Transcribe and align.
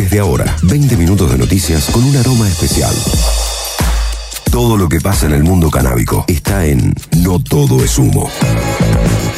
Desde 0.00 0.18
ahora, 0.18 0.56
20 0.62 0.96
minutos 0.96 1.30
de 1.30 1.36
noticias 1.36 1.90
con 1.90 2.02
un 2.02 2.16
aroma 2.16 2.48
especial. 2.48 2.94
Todo 4.50 4.78
lo 4.78 4.88
que 4.88 4.98
pasa 4.98 5.26
en 5.26 5.34
el 5.34 5.44
mundo 5.44 5.68
canábico 5.68 6.24
está 6.26 6.64
en 6.64 6.94
No 7.18 7.38
Todo 7.38 7.84
es 7.84 7.98
Humo. 7.98 8.30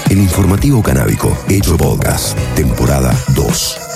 El 0.09 0.19
informativo 0.19 0.81
canábico, 0.81 1.37
hecho 1.49 1.77
podcast, 1.77 2.39
temporada 2.55 3.13
2. 3.35 3.92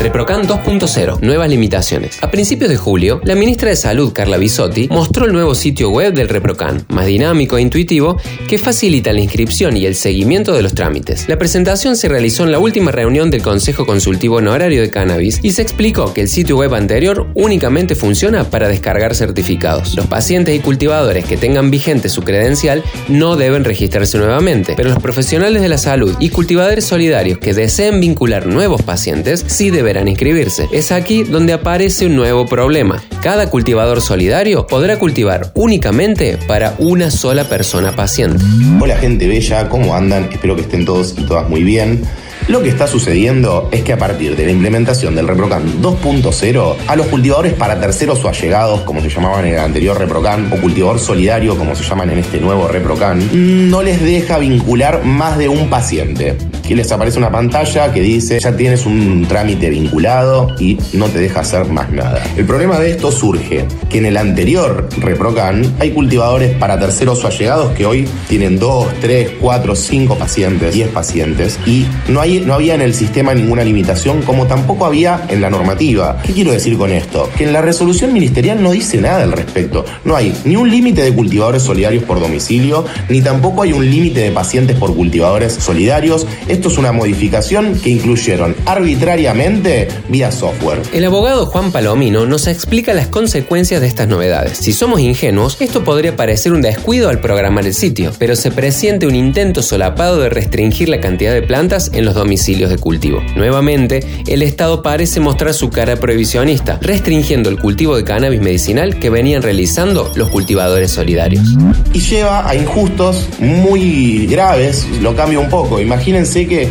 Reprocan 0.00 0.46
2.0, 0.46 1.20
nuevas 1.20 1.48
limitaciones. 1.48 2.22
A 2.22 2.30
principios 2.30 2.68
de 2.68 2.76
julio, 2.76 3.20
la 3.24 3.34
ministra 3.34 3.70
de 3.70 3.76
Salud, 3.76 4.12
Carla 4.12 4.36
Bisotti, 4.36 4.88
mostró 4.88 5.24
el 5.24 5.32
nuevo 5.32 5.54
sitio 5.54 5.90
web 5.90 6.12
del 6.12 6.28
Reprocan, 6.28 6.84
más 6.88 7.06
dinámico 7.06 7.56
e 7.56 7.62
intuitivo, 7.62 8.16
que 8.48 8.58
facilita 8.58 9.12
la 9.12 9.20
inscripción 9.20 9.76
y 9.76 9.86
el 9.86 9.94
seguimiento 9.94 10.52
de 10.52 10.62
los 10.62 10.74
trámites. 10.74 11.28
La 11.28 11.38
presentación 11.38 11.96
se 11.96 12.08
realizó 12.08 12.44
en 12.44 12.52
la 12.52 12.58
última 12.58 12.90
reunión 12.90 13.30
del 13.30 13.42
Consejo 13.42 13.86
Consultivo 13.86 14.36
Honorario 14.36 14.82
de 14.82 14.90
Cannabis 14.90 15.40
y 15.42 15.52
se 15.52 15.62
explicó 15.62 16.12
que 16.12 16.22
el 16.22 16.28
sitio 16.28 16.56
web 16.56 16.74
anterior 16.74 17.28
únicamente 17.34 17.94
funciona 17.94 18.44
para 18.44 18.68
descargar 18.68 19.14
certificados. 19.14 19.94
Los 19.94 20.06
pacientes 20.06 20.56
y 20.56 20.60
cultivadores 20.60 21.24
que 21.24 21.36
tengan 21.36 21.70
vigente 21.70 22.08
su 22.08 22.22
credencial 22.22 22.82
no 23.08 23.36
deben 23.36 23.64
registrarse 23.64 24.18
nuevamente, 24.18 24.74
pero 24.76 24.90
los 24.90 24.98
profesionales 24.98 25.62
de 25.62 25.68
la 25.68 25.78
salud 25.78 26.14
y 26.18 26.30
cultivadores 26.30 26.84
solidarios 26.84 27.38
que 27.38 27.54
deseen 27.54 28.00
vincular 28.00 28.46
nuevos 28.46 28.82
pacientes 28.82 29.44
sí 29.46 29.70
deben 29.70 29.83
deberán 29.84 30.08
inscribirse. 30.08 30.66
Es 30.72 30.90
aquí 30.92 31.24
donde 31.24 31.52
aparece 31.52 32.06
un 32.06 32.16
nuevo 32.16 32.46
problema. 32.46 33.02
Cada 33.22 33.50
cultivador 33.50 34.00
solidario 34.00 34.66
podrá 34.66 34.98
cultivar 34.98 35.52
únicamente 35.54 36.38
para 36.48 36.74
una 36.78 37.10
sola 37.10 37.44
persona 37.44 37.94
paciente. 37.94 38.42
Hola 38.80 38.96
gente 38.96 39.28
bella, 39.28 39.68
¿cómo 39.68 39.94
andan? 39.94 40.30
Espero 40.32 40.56
que 40.56 40.62
estén 40.62 40.86
todos 40.86 41.14
y 41.18 41.26
todas 41.26 41.50
muy 41.50 41.62
bien. 41.62 42.02
Lo 42.46 42.62
que 42.62 42.68
está 42.68 42.86
sucediendo 42.86 43.70
es 43.72 43.82
que 43.84 43.94
a 43.94 43.96
partir 43.96 44.36
de 44.36 44.44
la 44.44 44.52
implementación 44.52 45.14
del 45.14 45.26
ReproCan 45.26 45.80
2.0, 45.80 46.76
a 46.86 46.94
los 46.94 47.06
cultivadores 47.06 47.54
para 47.54 47.80
terceros 47.80 48.22
o 48.22 48.28
allegados, 48.28 48.82
como 48.82 49.00
se 49.00 49.08
llamaban 49.08 49.46
en 49.46 49.54
el 49.54 49.60
anterior 49.60 49.98
ReproCan, 49.98 50.52
o 50.52 50.56
cultivador 50.56 51.00
solidario, 51.00 51.56
como 51.56 51.74
se 51.74 51.82
llaman 51.82 52.10
en 52.10 52.18
este 52.18 52.40
nuevo 52.40 52.68
ReproCan, 52.68 53.70
no 53.70 53.82
les 53.82 54.02
deja 54.02 54.36
vincular 54.36 55.04
más 55.04 55.38
de 55.38 55.48
un 55.48 55.70
paciente. 55.70 56.36
Aquí 56.58 56.74
les 56.74 56.90
aparece 56.92 57.18
una 57.18 57.30
pantalla 57.30 57.92
que 57.92 58.00
dice 58.00 58.40
ya 58.40 58.56
tienes 58.56 58.86
un 58.86 59.26
trámite 59.28 59.68
vinculado 59.68 60.54
y 60.58 60.78
no 60.92 61.06
te 61.08 61.18
deja 61.18 61.40
hacer 61.40 61.66
más 61.66 61.90
nada. 61.92 62.22
El 62.36 62.44
problema 62.44 62.78
de 62.78 62.90
esto 62.90 63.10
surge 63.10 63.66
que 63.90 63.98
en 63.98 64.06
el 64.06 64.16
anterior 64.16 64.88
ReproCan 64.98 65.74
hay 65.78 65.90
cultivadores 65.90 66.56
para 66.56 66.78
terceros 66.78 67.22
o 67.24 67.26
allegados 67.26 67.72
que 67.72 67.84
hoy 67.84 68.08
tienen 68.28 68.58
2, 68.58 68.86
3, 69.00 69.32
4, 69.40 69.76
5 69.76 70.16
pacientes, 70.16 70.74
10 70.74 70.88
pacientes 70.88 71.58
y 71.66 71.86
no 72.08 72.20
hay 72.20 72.33
no 72.40 72.54
había 72.54 72.74
en 72.74 72.82
el 72.82 72.94
sistema 72.94 73.34
ninguna 73.34 73.64
limitación, 73.64 74.22
como 74.22 74.46
tampoco 74.46 74.86
había 74.86 75.26
en 75.28 75.40
la 75.40 75.50
normativa. 75.50 76.20
¿Qué 76.24 76.32
quiero 76.32 76.52
decir 76.52 76.76
con 76.76 76.92
esto? 76.92 77.30
Que 77.36 77.44
en 77.44 77.52
la 77.52 77.62
resolución 77.62 78.12
ministerial 78.12 78.62
no 78.62 78.72
dice 78.72 79.00
nada 79.00 79.22
al 79.22 79.32
respecto. 79.32 79.84
No 80.04 80.16
hay 80.16 80.34
ni 80.44 80.56
un 80.56 80.70
límite 80.70 81.02
de 81.02 81.12
cultivadores 81.12 81.62
solidarios 81.62 82.04
por 82.04 82.20
domicilio, 82.20 82.84
ni 83.08 83.22
tampoco 83.22 83.62
hay 83.62 83.72
un 83.72 83.88
límite 83.88 84.20
de 84.20 84.30
pacientes 84.30 84.76
por 84.76 84.94
cultivadores 84.94 85.52
solidarios. 85.54 86.26
Esto 86.48 86.68
es 86.68 86.78
una 86.78 86.92
modificación 86.92 87.78
que 87.80 87.90
incluyeron 87.90 88.56
arbitrariamente 88.66 89.88
vía 90.08 90.30
software. 90.30 90.80
El 90.92 91.04
abogado 91.04 91.46
Juan 91.46 91.72
Palomino 91.72 92.26
nos 92.26 92.46
explica 92.46 92.94
las 92.94 93.08
consecuencias 93.08 93.80
de 93.80 93.86
estas 93.86 94.08
novedades. 94.08 94.58
Si 94.58 94.72
somos 94.72 95.00
ingenuos, 95.00 95.56
esto 95.60 95.84
podría 95.84 96.16
parecer 96.16 96.52
un 96.52 96.62
descuido 96.62 97.08
al 97.08 97.20
programar 97.20 97.66
el 97.66 97.74
sitio, 97.74 98.12
pero 98.18 98.36
se 98.36 98.50
presiente 98.50 99.06
un 99.06 99.14
intento 99.14 99.62
solapado 99.62 100.18
de 100.18 100.28
restringir 100.28 100.88
la 100.88 101.00
cantidad 101.00 101.32
de 101.32 101.42
plantas 101.42 101.90
en 101.94 102.04
los 102.04 102.14
domicilios 102.14 102.23
de 102.24 102.78
cultivo. 102.78 103.22
Nuevamente, 103.36 104.00
el 104.26 104.42
Estado 104.42 104.82
parece 104.82 105.20
mostrar 105.20 105.54
su 105.54 105.70
cara 105.70 105.96
prohibicionista, 105.96 106.78
restringiendo 106.80 107.48
el 107.48 107.58
cultivo 107.58 107.96
de 107.96 108.04
cannabis 108.04 108.40
medicinal 108.40 108.98
que 108.98 109.10
venían 109.10 109.42
realizando 109.42 110.10
los 110.16 110.30
cultivadores 110.30 110.90
solidarios. 110.90 111.44
Y 111.92 112.00
lleva 112.00 112.48
a 112.48 112.56
injustos 112.56 113.28
muy 113.38 114.26
graves, 114.26 114.86
lo 115.00 115.14
cambio 115.14 115.40
un 115.40 115.48
poco. 115.48 115.80
Imagínense 115.80 116.46
que 116.48 116.68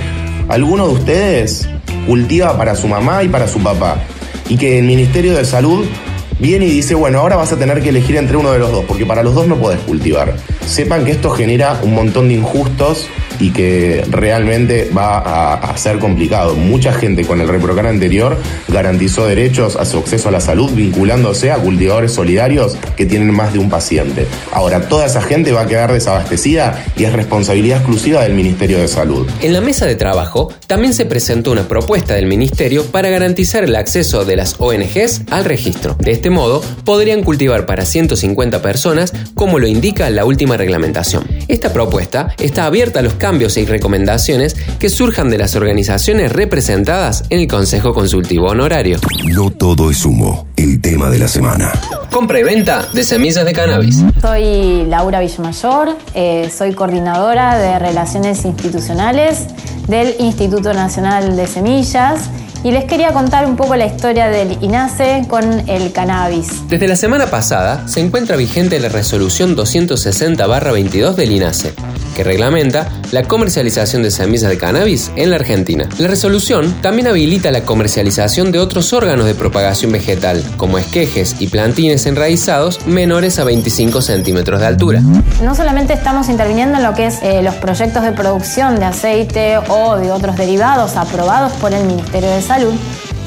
alguno 0.49 0.87
de 0.87 0.93
ustedes 0.95 1.69
cultiva 2.07 2.57
para 2.57 2.75
su 2.75 2.87
mamá 2.87 3.23
y 3.23 3.29
para 3.29 3.47
su 3.47 3.59
papá, 3.59 4.03
y 4.49 4.57
que 4.57 4.79
el 4.79 4.85
Ministerio 4.85 5.33
de 5.33 5.45
Salud 5.45 5.85
viene 6.39 6.65
y 6.65 6.71
dice, 6.71 6.95
bueno, 6.95 7.19
ahora 7.19 7.35
vas 7.37 7.53
a 7.53 7.57
tener 7.57 7.81
que 7.81 7.89
elegir 7.89 8.17
entre 8.17 8.35
uno 8.37 8.51
de 8.51 8.59
los 8.59 8.71
dos, 8.71 8.83
porque 8.85 9.05
para 9.05 9.23
los 9.23 9.33
dos 9.33 9.47
no 9.47 9.55
podés 9.57 9.79
cultivar. 9.81 10.35
Sepan 10.65 11.05
que 11.05 11.11
esto 11.11 11.29
genera 11.29 11.79
un 11.83 11.93
montón 11.93 12.27
de 12.27 12.33
injustos 12.33 13.07
y 13.43 13.51
que 13.51 14.05
realmente 14.09 14.89
va 14.97 15.17
a, 15.55 15.75
ser 15.75 15.99
complicado. 15.99 16.55
Mucha 16.55 16.93
gente 16.93 17.25
con 17.25 17.41
el 17.41 17.49
reprocan 17.49 17.87
anterior 17.87 18.37
garantizó 18.69 19.25
derechos 19.25 19.75
a 19.75 19.83
su 19.83 19.97
acceso 19.97 20.29
a 20.29 20.31
la 20.31 20.39
salud 20.39 20.71
vinculándose 20.71 21.51
a 21.51 21.57
cultivadores 21.57 22.13
solidarios 22.13 22.77
que 22.95 23.05
tienen 23.05 23.31
más 23.31 23.51
de 23.51 23.59
un 23.59 23.69
paciente. 23.69 24.27
Ahora, 24.53 24.87
toda 24.87 25.07
esa 25.07 25.21
gente 25.21 25.51
va 25.51 25.61
a 25.61 25.67
quedar 25.67 25.91
desabastecida 25.91 26.85
y 26.95 27.03
es 27.03 27.11
responsabilidad 27.11 27.79
exclusiva 27.79 28.23
del 28.23 28.33
Ministerio 28.33 28.77
de 28.77 28.87
Salud. 28.87 29.27
En 29.41 29.51
la 29.51 29.59
mesa 29.59 29.85
de 29.87 29.95
trabajo 29.95 30.53
también 30.67 30.93
se 30.93 31.05
presentó 31.05 31.51
una 31.51 31.67
propuesta 31.67 32.13
del 32.13 32.27
Ministerio 32.27 32.85
para 32.85 33.09
garantizar 33.09 33.65
el 33.65 33.75
acceso 33.75 34.23
de 34.23 34.37
las 34.37 34.55
ONGs 34.59 35.23
al 35.31 35.43
registro. 35.43 35.97
De 35.99 36.11
este 36.11 36.29
modo, 36.29 36.63
podrían 36.85 37.23
cultivar 37.23 37.65
para 37.65 37.85
150 37.85 38.61
personas 38.61 39.11
como 39.35 39.59
lo 39.59 39.67
indica 39.67 40.09
la 40.09 40.23
última 40.23 40.55
reglamentación. 40.55 41.27
Esta 41.49 41.73
propuesta 41.73 42.33
está 42.39 42.65
abierta 42.67 42.99
a 42.99 43.03
los 43.03 43.15
cambios 43.15 43.32
y 43.33 43.65
recomendaciones 43.65 44.55
que 44.79 44.89
surjan 44.89 45.29
de 45.31 45.39
las 45.39 45.55
organizaciones 45.55 46.31
representadas 46.31 47.23
en 47.29 47.39
el 47.39 47.47
Consejo 47.47 47.93
Consultivo 47.93 48.47
Honorario. 48.47 48.99
No 49.25 49.49
todo 49.49 49.89
es 49.89 50.05
humo, 50.05 50.45
el 50.55 50.79
tema 50.79 51.09
de 51.09 51.17
la 51.17 51.27
semana. 51.27 51.71
Compra 52.11 52.39
y 52.39 52.43
venta 52.43 52.87
de 52.93 53.03
semillas 53.03 53.43
de 53.43 53.53
cannabis. 53.53 54.03
Soy 54.21 54.85
Laura 54.85 55.19
Villamayor, 55.19 55.97
eh, 56.13 56.51
soy 56.55 56.73
coordinadora 56.73 57.57
de 57.57 57.79
Relaciones 57.79 58.45
Institucionales 58.45 59.47
del 59.87 60.15
Instituto 60.19 60.73
Nacional 60.73 61.35
de 61.35 61.47
Semillas 61.47 62.29
y 62.63 62.71
les 62.71 62.85
quería 62.85 63.11
contar 63.11 63.45
un 63.45 63.55
poco 63.55 63.75
la 63.75 63.85
historia 63.85 64.29
del 64.29 64.57
INASE 64.61 65.25
con 65.27 65.43
el 65.69 65.91
cannabis. 65.91 66.67
Desde 66.69 66.87
la 66.87 66.95
semana 66.95 67.27
pasada 67.27 67.87
se 67.87 67.99
encuentra 67.99 68.37
vigente 68.37 68.79
la 68.79 68.89
resolución 68.89 69.55
260-22 69.55 71.15
del 71.15 71.31
INASE, 71.31 71.73
que 72.13 72.23
reglamenta 72.23 72.89
la 73.11 73.23
comercialización 73.23 74.03
de 74.03 74.11
semillas 74.11 74.49
de 74.49 74.57
cannabis 74.57 75.11
en 75.17 75.29
la 75.29 75.35
Argentina. 75.35 75.89
La 75.97 76.07
resolución 76.07 76.73
también 76.81 77.07
habilita 77.07 77.51
la 77.51 77.63
comercialización 77.63 78.51
de 78.53 78.59
otros 78.59 78.93
órganos 78.93 79.25
de 79.25 79.35
propagación 79.35 79.91
vegetal, 79.91 80.41
como 80.55 80.77
esquejes 80.77 81.35
y 81.39 81.47
plantines 81.47 82.05
enraizados 82.05 82.85
menores 82.87 83.39
a 83.39 83.43
25 83.43 84.01
centímetros 84.01 84.61
de 84.61 84.67
altura. 84.67 85.01
No 85.43 85.53
solamente 85.53 85.93
estamos 85.93 86.29
interviniendo 86.29 86.77
en 86.77 86.83
lo 86.83 86.93
que 86.93 87.07
es 87.07 87.21
eh, 87.23 87.41
los 87.43 87.55
proyectos 87.55 88.03
de 88.03 88.13
producción 88.13 88.79
de 88.79 88.85
aceite 88.85 89.57
o 89.67 89.97
de 89.97 90.11
otros 90.11 90.37
derivados 90.37 90.95
aprobados 90.95 91.51
por 91.53 91.73
el 91.73 91.83
Ministerio 91.85 92.29
de 92.29 92.41
Salud, 92.41 92.53
salud 92.53 92.77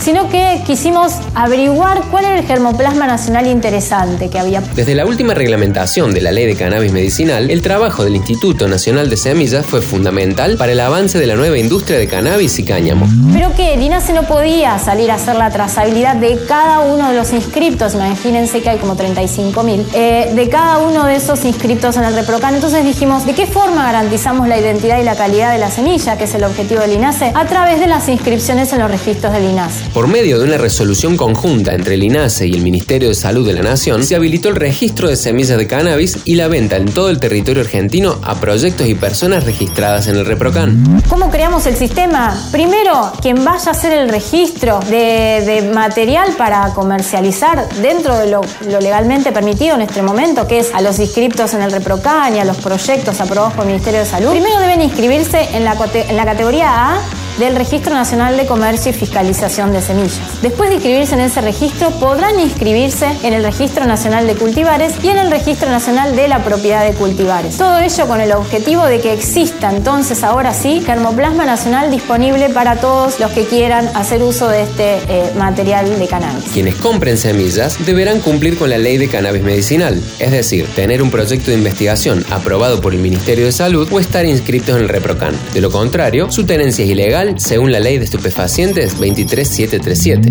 sino 0.00 0.28
que 0.28 0.62
quisimos 0.66 1.14
averiguar 1.34 2.02
cuál 2.10 2.24
era 2.24 2.38
el 2.38 2.46
germoplasma 2.46 3.06
nacional 3.06 3.46
interesante 3.46 4.28
que 4.28 4.38
había. 4.38 4.60
Desde 4.60 4.94
la 4.94 5.04
última 5.04 5.34
reglamentación 5.34 6.12
de 6.12 6.20
la 6.20 6.32
ley 6.32 6.46
de 6.46 6.54
cannabis 6.54 6.92
medicinal, 6.92 7.50
el 7.50 7.62
trabajo 7.62 8.04
del 8.04 8.16
Instituto 8.16 8.68
Nacional 8.68 9.10
de 9.10 9.16
Semillas 9.16 9.66
fue 9.66 9.82
fundamental 9.82 10.56
para 10.56 10.72
el 10.72 10.80
avance 10.80 11.18
de 11.18 11.26
la 11.26 11.34
nueva 11.34 11.58
industria 11.58 11.98
de 11.98 12.06
cannabis 12.06 12.58
y 12.58 12.64
cáñamo. 12.64 13.06
Pero 13.32 13.54
que 13.54 13.74
el 13.74 13.82
INASE 13.82 14.12
no 14.12 14.24
podía 14.24 14.78
salir 14.78 15.10
a 15.10 15.14
hacer 15.14 15.36
la 15.36 15.50
trazabilidad 15.50 16.16
de 16.16 16.38
cada 16.46 16.80
uno 16.80 17.08
de 17.08 17.16
los 17.16 17.32
inscriptos, 17.32 17.94
imagínense 17.94 18.62
que 18.62 18.70
hay 18.70 18.78
como 18.78 18.96
35 18.96 19.62
mil, 19.62 19.86
eh, 19.94 20.32
de 20.34 20.48
cada 20.48 20.78
uno 20.78 21.04
de 21.04 21.16
esos 21.16 21.44
inscriptos 21.44 21.96
en 21.96 22.04
el 22.04 22.14
ReproCan. 22.14 22.54
Entonces 22.54 22.84
dijimos, 22.84 23.26
¿de 23.26 23.34
qué 23.34 23.46
forma 23.46 23.84
garantizamos 23.84 24.48
la 24.48 24.58
identidad 24.58 25.00
y 25.00 25.04
la 25.04 25.16
calidad 25.16 25.52
de 25.52 25.58
la 25.58 25.70
semilla, 25.70 26.16
que 26.16 26.24
es 26.24 26.34
el 26.34 26.44
objetivo 26.44 26.80
del 26.80 26.92
INASE? 26.92 27.32
A 27.34 27.46
través 27.46 27.80
de 27.80 27.86
las 27.86 28.08
inscripciones 28.08 28.72
en 28.72 28.80
los 28.80 28.90
registros 28.90 29.32
del 29.32 29.44
INASE. 29.44 29.85
Por 29.92 30.08
medio 30.08 30.38
de 30.38 30.44
una 30.44 30.58
resolución 30.58 31.16
conjunta 31.16 31.74
entre 31.74 31.94
el 31.94 32.02
INASE 32.02 32.46
y 32.46 32.54
el 32.54 32.62
Ministerio 32.62 33.08
de 33.08 33.14
Salud 33.14 33.46
de 33.46 33.54
la 33.54 33.62
Nación, 33.62 34.04
se 34.04 34.14
habilitó 34.14 34.48
el 34.48 34.56
registro 34.56 35.08
de 35.08 35.16
semillas 35.16 35.56
de 35.56 35.66
cannabis 35.66 36.18
y 36.24 36.34
la 36.34 36.48
venta 36.48 36.76
en 36.76 36.86
todo 36.86 37.08
el 37.10 37.18
territorio 37.18 37.62
argentino 37.62 38.18
a 38.22 38.34
proyectos 38.36 38.86
y 38.86 38.94
personas 38.94 39.44
registradas 39.44 40.06
en 40.08 40.16
el 40.16 40.26
ReproCan. 40.26 41.02
¿Cómo 41.08 41.30
creamos 41.30 41.66
el 41.66 41.76
sistema? 41.76 42.38
Primero, 42.52 43.12
quien 43.22 43.44
vaya 43.44 43.68
a 43.68 43.70
hacer 43.70 43.92
el 43.92 44.08
registro 44.08 44.80
de, 44.80 45.70
material 45.72 46.34
para 46.36 46.72
comercializar 46.74 47.68
dentro 47.80 48.16
de 48.18 48.30
lo, 48.30 48.42
legalmente 48.80 49.32
permitido 49.32 49.76
en 49.76 49.82
este 49.82 50.02
momento, 50.02 50.46
que 50.46 50.58
es 50.58 50.74
a 50.74 50.80
los 50.80 50.98
inscriptos 50.98 51.54
en 51.54 51.62
el 51.62 51.72
ReproCan 51.72 52.36
y 52.36 52.38
a 52.38 52.44
los 52.44 52.58
proyectos 52.58 53.20
aprobados 53.20 53.54
por 53.54 53.64
el 53.64 53.72
Ministerio 53.72 54.00
de 54.00 54.06
Salud, 54.06 54.30
primero 54.30 54.60
deben 54.60 54.82
inscribirse 54.82 55.48
en 55.54 55.64
la, 55.64 55.76
en 55.94 56.16
la 56.16 56.24
categoría 56.24 56.94
A 56.94 57.00
del 57.38 57.56
Registro 57.56 57.92
Nacional 57.92 58.36
de 58.36 58.46
Comercio 58.46 58.90
y 58.90 58.94
Fiscalización 58.94 59.72
de 59.72 59.82
Semillas. 59.82 60.42
Después 60.42 60.70
de 60.70 60.76
inscribirse 60.76 61.14
en 61.14 61.20
ese 61.20 61.40
registro, 61.40 61.90
podrán 61.90 62.38
inscribirse 62.40 63.06
en 63.22 63.34
el 63.34 63.44
Registro 63.44 63.84
Nacional 63.86 64.26
de 64.26 64.34
Cultivares 64.34 64.94
y 65.02 65.08
en 65.08 65.18
el 65.18 65.30
Registro 65.30 65.68
Nacional 65.68 66.16
de 66.16 66.28
la 66.28 66.42
Propiedad 66.42 66.84
de 66.84 66.94
Cultivares. 66.94 67.56
Todo 67.56 67.78
ello 67.78 68.06
con 68.06 68.20
el 68.20 68.32
objetivo 68.32 68.84
de 68.84 69.00
que 69.00 69.12
exista 69.12 69.70
entonces 69.74 70.24
ahora 70.24 70.54
sí 70.54 70.82
germoplasma 70.84 71.44
nacional 71.44 71.90
disponible 71.90 72.48
para 72.50 72.76
todos 72.76 73.20
los 73.20 73.30
que 73.32 73.44
quieran 73.44 73.88
hacer 73.94 74.22
uso 74.22 74.48
de 74.48 74.62
este 74.62 74.96
eh, 75.08 75.32
material 75.36 75.98
de 75.98 76.06
cannabis. 76.06 76.44
Quienes 76.52 76.76
compren 76.76 77.18
semillas 77.18 77.84
deberán 77.84 78.20
cumplir 78.20 78.58
con 78.58 78.70
la 78.70 78.78
ley 78.78 78.96
de 78.96 79.08
cannabis 79.08 79.42
medicinal, 79.42 80.00
es 80.18 80.30
decir, 80.30 80.66
tener 80.74 81.02
un 81.02 81.10
proyecto 81.10 81.50
de 81.50 81.56
investigación 81.56 82.24
aprobado 82.30 82.80
por 82.80 82.94
el 82.94 83.00
Ministerio 83.00 83.44
de 83.44 83.52
Salud 83.52 83.88
o 83.90 84.00
estar 84.00 84.24
inscritos 84.24 84.76
en 84.76 84.82
el 84.82 84.88
ReproCan. 84.88 85.34
De 85.52 85.60
lo 85.60 85.70
contrario, 85.70 86.30
su 86.30 86.44
tenencia 86.44 86.84
es 86.84 86.90
ilegal 86.90 87.25
según 87.36 87.72
la 87.72 87.80
ley 87.80 87.98
de 87.98 88.04
estupefacientes 88.04 88.98
23737. 88.98 90.30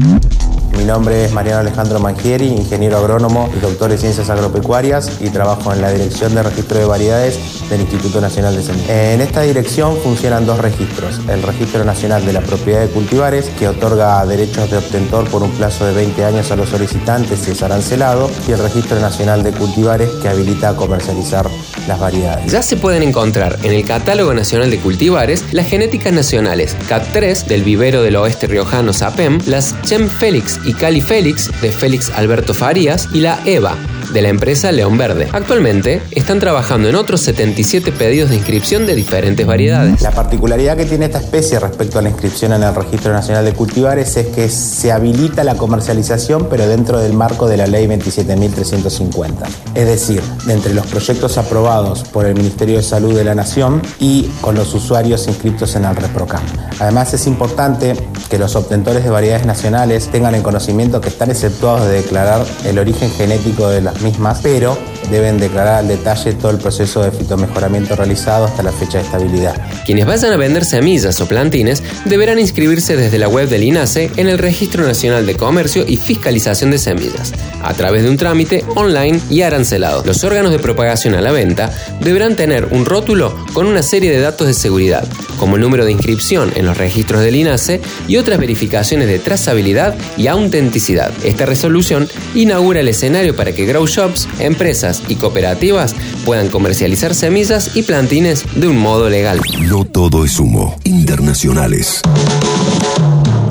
Mi 0.78 0.84
nombre 0.84 1.26
es 1.26 1.32
Mariano 1.32 1.62
Alejandro 1.62 2.00
Mangieri, 2.00 2.48
ingeniero 2.48 2.98
agrónomo 2.98 3.50
y 3.56 3.60
doctor 3.60 3.92
en 3.92 3.98
ciencias 3.98 4.30
agropecuarias 4.30 5.20
y 5.22 5.30
trabajo 5.30 5.74
en 5.74 5.82
la 5.82 5.92
Dirección 5.92 6.36
de 6.36 6.44
Registro 6.44 6.78
de 6.78 6.86
Variedades 6.86 7.70
del 7.70 7.82
Instituto 7.82 8.22
Nacional 8.22 8.56
de 8.56 8.62
Semillas. 8.62 8.90
En 8.90 9.22
esta 9.22 9.42
dirección 9.42 9.98
funcionan 9.98 10.46
dos 10.46 10.60
registros, 10.60 11.22
el 11.30 11.42
Registro 11.42 11.84
Nacional 11.86 12.26
de 12.26 12.34
la 12.34 12.42
Propiedad 12.42 12.82
de 12.82 12.88
Cultivares, 12.88 13.50
que 13.58 13.68
otorga 13.68 14.24
derechos 14.26 14.70
de 14.70 14.78
obtentor 14.78 15.28
por 15.30 15.44
un 15.44 15.52
plazo 15.52 15.86
de 15.86 15.94
20 15.94 16.26
años 16.26 16.52
a 16.52 16.56
los 16.56 16.70
solicitantes 16.70 17.48
y 17.48 17.52
es 17.52 17.64
arancelado, 17.64 18.30
y 18.48 18.52
el 18.52 18.60
Registro 18.60 19.00
Nacional 19.00 19.44
de 19.44 19.52
Cultivares, 19.52 20.10
que 20.22 20.30
habilita 20.30 20.76
comercializar 20.76 21.50
las 21.88 22.00
variedades. 22.00 22.52
Ya 22.52 22.62
se 22.62 22.78
pueden 22.78 23.02
encontrar 23.04 23.58
en 23.64 23.72
el 23.72 23.86
Catálogo 23.86 24.34
Nacional 24.34 24.70
de 24.70 24.80
Cultivares 24.80 25.46
las 25.52 25.68
genéticas 25.68 26.14
nacionales 26.14 26.76
CAT3 26.90 27.46
del 27.46 27.64
vivero 27.64 28.02
del 28.02 28.18
oeste 28.18 28.48
riojano 28.48 28.94
SAPEM, 28.94 29.40
las 29.46 29.74
Chem 29.84 30.10
Félix 30.10 30.60
y 30.66 30.74
Cali 30.74 31.02
Félix 31.02 31.52
de 31.62 31.72
Félix 31.72 32.10
Alberto 32.10 32.54
Farías 32.54 33.10
y 33.14 33.22
la 33.22 33.40
EVA 33.46 33.76
de 34.16 34.22
la 34.22 34.30
empresa 34.30 34.72
León 34.72 34.98
Verde. 34.98 35.28
Actualmente 35.34 36.02
están 36.12 36.40
trabajando 36.40 36.88
en 36.88 36.96
otros 36.96 37.20
77 37.20 37.92
pedidos 37.92 38.30
de 38.30 38.38
inscripción 38.38 38.88
de 38.88 38.96
diferentes 38.96 39.46
variedades. 39.46 40.02
La 40.02 40.12
particularidad 40.12 40.78
que 40.78 40.86
tiene 40.86 41.06
esta 41.06 41.20
especie 41.20 41.60
respecto 41.60 42.00
a 42.00 42.02
la 42.02 42.10
inscripción 42.10 42.54
en 42.54 42.64
el 42.64 42.74
Registro 42.74 43.12
Nacional 43.12 43.44
de 43.44 43.52
Cultivares 43.52 44.16
es 44.16 44.28
que 44.28 44.48
se 44.48 44.94
habilita 44.94 45.44
la 45.44 45.56
comercialización 45.56 46.48
pero 46.50 46.66
dentro 46.66 47.00
del 47.00 47.12
marco 47.12 47.50
de 47.50 47.58
la 47.58 47.68
Ley 47.68 47.88
27.350. 47.88 49.34
Es 49.76 49.86
decir, 49.86 50.22
de 50.46 50.54
entre 50.54 50.74
los 50.74 50.88
proyectos 50.88 51.38
aprobados 51.38 52.06
por 52.06 52.26
el 52.26 52.36
Ministerio 52.36 52.78
de 52.78 52.84
Salud 52.84 53.14
de 53.14 53.26
la 53.26 53.36
Nación 53.36 53.82
y 54.00 54.30
con 54.40 54.56
los 54.56 54.74
usuarios 54.74 55.28
inscritos 55.28 55.76
en 55.76 55.84
el 55.84 55.94
ReproCam. 55.94 56.42
Además 56.80 57.14
es 57.14 57.28
importante 57.28 57.96
que 58.30 58.40
los 58.40 58.56
obtentores 58.56 59.04
de 59.04 59.10
variedades 59.10 59.46
nacionales 59.46 60.08
tengan 60.08 60.36
en 60.36 60.42
conocimiento 60.42 61.02
que 61.02 61.10
están 61.10 61.32
exceptuados 61.32 61.86
de 61.88 61.96
declarar 61.96 62.46
el 62.64 62.80
origen 62.80 63.12
genético 63.12 63.68
de 63.68 63.82
las 63.82 64.02
mismas, 64.06 64.40
pero 64.44 64.78
deben 65.10 65.38
declarar 65.38 65.76
al 65.76 65.88
detalle 65.88 66.34
todo 66.34 66.52
el 66.52 66.58
proceso 66.58 67.04
de 67.04 67.12
fitomejoramiento 67.12 67.96
realizado 67.96 68.46
hasta 68.46 68.64
la 68.64 68.72
fecha 68.72 68.98
de 68.98 69.04
estabilidad. 69.04 69.56
Quienes 69.86 70.06
vayan 70.06 70.34
a 70.34 70.38
vender 70.38 70.66
semillas 70.66 71.20
o 71.22 71.28
plantines 71.28 71.84
deberán 72.06 72.40
inscribirse 72.40 72.96
desde 72.96 73.20
la 73.20 73.28
web 73.28 73.50
del 73.50 73.64
INASE 73.64 74.12
en 74.18 74.28
el 74.28 74.38
Registro 74.38 74.86
Nacional 74.86 75.26
de 75.26 75.36
Comercio 75.36 75.86
y 75.88 75.98
Fiscalización 75.98 76.72
de 76.72 76.78
Semillas, 76.78 77.34
a 77.64 77.74
través 77.74 78.04
de 78.04 78.10
un 78.10 78.18
trámite 78.18 78.64
online 78.76 79.20
y 79.30 79.42
arancelado. 79.42 80.04
Los 80.06 80.24
órganos 80.24 80.52
de 80.52 80.60
propagación 80.60 81.16
a 81.16 81.22
la 81.22 81.32
venta 81.32 81.72
deberán 82.02 82.36
tener 82.36 82.66
un 82.72 82.86
rótulo 82.86 83.36
con 83.54 83.68
una 83.68 83.84
serie 83.84 84.12
de 84.12 84.20
datos 84.20 84.48
de 84.48 84.54
seguridad, 84.54 85.08
como 85.38 85.56
el 85.56 85.62
número 85.62 85.86
de 85.86 85.92
inscripción 85.92 86.52
en 86.56 86.66
los 86.66 86.78
registros 86.78 87.22
del 87.22 87.36
INASE 87.36 87.82
y 88.08 88.18
otras 88.18 88.40
verificaciones 88.40 89.08
de 89.08 89.20
trazabilidad 89.20 89.96
y 90.18 90.28
autenticidad. 90.28 91.12
Esta 91.24 91.46
resolución 91.46 92.08
inaugura 92.34 92.80
el 92.80 92.88
escenario 92.88 93.36
para 93.36 93.52
que 93.52 93.66
grow 93.66 93.86
shops, 93.86 94.28
empresas 94.40 94.95
y 95.08 95.16
cooperativas 95.16 95.96
puedan 96.26 96.50
comercializar 96.50 97.14
semillas 97.16 97.76
y 97.76 97.84
plantines 97.84 98.46
de 98.56 98.68
un 98.68 98.78
modo 98.78 99.10
legal. 99.10 99.40
No 99.62 99.86
todo 99.86 100.26
es 100.26 100.40
humo. 100.40 100.78
Internacionales. 100.84 102.02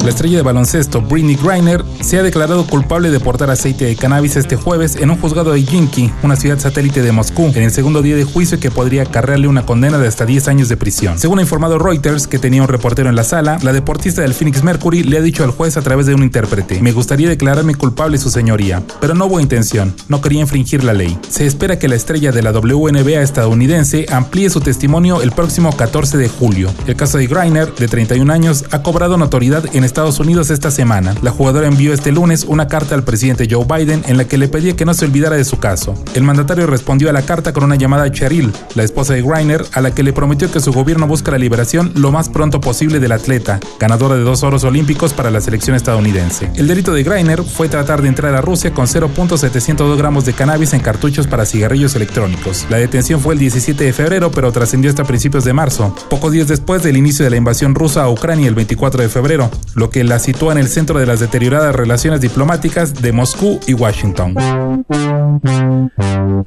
La 0.05 0.11
estrella 0.11 0.37
de 0.37 0.43
baloncesto 0.43 1.01
Britney 1.01 1.35
Griner 1.35 1.83
se 2.03 2.19
ha 2.19 2.23
declarado 2.23 2.67
culpable 2.67 3.11
de 3.11 3.21
portar 3.21 3.49
aceite 3.49 3.87
de 3.87 3.97
cannabis 3.97 4.37
este 4.37 4.55
jueves 4.55 4.97
en 4.97 5.09
un 5.09 5.19
juzgado 5.19 5.55
de 5.55 5.65
Yinky, 5.65 6.13
una 6.23 6.37
ciudad 6.37 6.59
satélite 6.59 7.01
de 7.01 7.11
Moscú, 7.11 7.47
en 7.55 7.63
el 7.63 7.71
segundo 7.71 8.03
día 8.03 8.15
de 8.15 8.25
juicio 8.25 8.61
que 8.61 8.71
podría 8.71 9.05
acarrearle 9.05 9.49
una 9.49 9.65
condena 9.65 9.97
de 9.97 10.07
hasta 10.07 10.27
10 10.27 10.49
años 10.49 10.69
de 10.69 10.77
prisión. 10.77 11.19
Según 11.19 11.39
ha 11.39 11.43
informado 11.43 11.79
Reuters, 11.79 12.27
que 12.27 12.39
tenía 12.39 12.61
un 12.61 12.69
reportero 12.69 13.09
en 13.09 13.17
la 13.17 13.25
sala, 13.25 13.59
la 13.63 13.73
deportista 13.73 14.21
del 14.21 14.35
Phoenix 14.35 14.63
Mercury 14.63 15.05
le 15.05 15.17
ha 15.17 15.23
dicho 15.23 15.43
al 15.43 15.53
juez 15.53 15.79
a 15.79 15.81
través 15.81 16.05
de 16.05 16.15
un 16.15 16.23
intérprete, 16.23 16.83
me 16.83 16.93
gustaría 16.93 17.31
declararme 17.31 17.75
culpable 17.75 18.19
su 18.19 18.29
señoría, 18.29 18.83
pero 19.01 19.15
no 19.15 19.25
hubo 19.25 19.41
intención, 19.41 19.95
no 20.09 20.21
quería 20.21 20.43
infringir 20.43 20.85
la 20.85 20.93
ley. 20.93 21.19
Se 21.31 21.47
espera 21.47 21.79
que 21.79 21.89
la 21.89 21.95
estrella 21.95 22.31
de 22.31 22.43
la 22.43 22.53
WNBA 22.53 23.23
estadounidense 23.23 24.05
amplíe 24.13 24.51
su 24.51 24.61
testimonio 24.61 25.23
el 25.23 25.33
próximo 25.33 25.75
14 25.75 26.19
de 26.19 26.29
julio. 26.29 26.71
El 26.87 26.95
caso 26.95 27.17
de 27.17 27.27
Griner, 27.27 27.75
de 27.75 27.89
31 27.89 28.31
años, 28.31 28.67
ha 28.71 28.83
cobrado 28.83 29.17
notoriedad 29.17 29.65
en 29.73 29.94
Estados 29.95 30.19
Unidos 30.19 30.51
esta 30.51 30.73
semana. 30.73 31.15
La 31.23 31.31
jugadora 31.31 31.69
envió 31.69 31.95
este 31.95 32.11
lunes 32.11 32.47
una 32.49 32.67
carta 32.67 32.97
al 32.97 33.05
presidente 33.05 33.47
Joe 33.49 33.65
Biden 33.65 34.03
en 34.09 34.17
la 34.17 34.25
que 34.25 34.39
le 34.39 34.49
pedía 34.49 34.75
que 34.75 34.85
no 34.85 34.93
se 34.93 35.05
olvidara 35.05 35.37
de 35.37 35.45
su 35.45 35.61
caso. 35.61 35.95
El 36.15 36.25
mandatario 36.25 36.67
respondió 36.67 37.09
a 37.11 37.13
la 37.13 37.23
carta 37.23 37.53
con 37.53 37.63
una 37.63 37.77
llamada 37.77 38.03
a 38.03 38.11
Cheryl, 38.11 38.53
la 38.75 38.83
esposa 38.83 39.15
de 39.15 39.23
Griner, 39.23 39.65
a 39.73 39.81
la 39.81 39.95
que 39.95 40.03
le 40.03 40.13
prometió 40.13 40.51
que 40.51 40.59
su 40.59 40.73
gobierno 40.73 41.07
busca 41.07 41.31
la 41.31 41.39
liberación 41.39 41.93
lo 41.95 42.11
más 42.11 42.29
pronto 42.29 42.61
posible 42.61 42.99
del 42.99 43.13
atleta, 43.13 43.61
ganadora 43.79 44.17
de 44.17 44.23
dos 44.23 44.43
oros 44.43 44.65
olímpicos 44.65 45.13
para 45.15 45.31
la 45.31 45.41
selección 45.41 45.77
estadounidense. 45.77 46.51
El 46.57 46.67
delito 46.67 46.93
de 46.93 47.05
Griner 47.05 47.45
fue 47.45 47.69
tratar 47.69 48.03
de 48.03 48.09
entrar 48.09 48.35
a 48.35 48.41
Rusia 48.41 48.75
con 48.75 48.87
0.702 48.87 49.97
gramos 49.97 50.25
de 50.25 50.33
cannabis 50.33 50.73
en 50.73 50.81
cartuchos 50.81 51.29
para 51.29 51.45
cigarrillos 51.45 51.95
electrónicos. 51.95 52.67
La 52.69 52.79
detención 52.79 53.21
fue 53.21 53.35
el 53.35 53.39
17 53.39 53.85
de 53.85 53.93
febrero, 53.93 54.33
pero 54.33 54.51
trascendió 54.51 54.91
hasta 54.91 55.05
principios 55.05 55.45
de 55.45 55.53
marzo, 55.53 55.95
pocos 56.11 56.33
días 56.33 56.49
después 56.49 56.83
del 56.83 56.97
inicio 56.97 57.25
de 57.25 57.31
la 57.31 57.37
invasión 57.37 57.77
rusa 57.77 58.03
a 58.03 58.11
Ucrania 58.11 58.49
el 58.49 58.57
24 58.57 59.01
de 59.01 59.09
febrero, 59.09 59.53
que 59.91 60.05
la 60.05 60.19
sitúa 60.19 60.53
en 60.53 60.59
el 60.59 60.69
centro 60.69 60.99
de 60.99 61.07
las 61.07 61.21
deterioradas 61.21 61.75
relaciones 61.75 62.21
diplomáticas 62.21 62.95
de 62.95 63.13
Moscú 63.13 63.61
y 63.67 63.75
Washington. 63.75 64.35